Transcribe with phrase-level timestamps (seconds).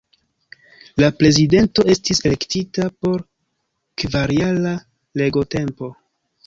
[1.03, 3.23] La Prezidento estis elektita por
[4.05, 4.77] kvarjara
[5.25, 5.97] regotempo.